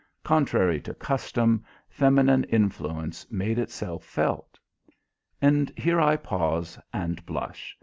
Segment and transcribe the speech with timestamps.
[0.23, 4.57] Contrary to custom feminine influence made itself felt.
[5.39, 7.77] And here I pause and blush.